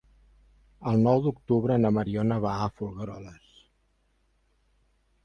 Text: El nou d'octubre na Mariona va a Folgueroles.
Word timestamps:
El 0.91 1.01
nou 1.07 1.19
d'octubre 1.25 1.77
na 1.83 1.91
Mariona 1.97 2.37
va 2.45 2.53
a 2.63 2.71
Folgueroles. 2.79 3.53